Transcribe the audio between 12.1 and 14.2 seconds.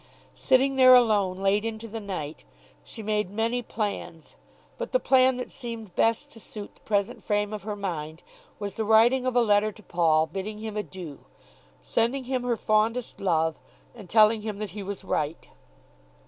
him her fondest love, and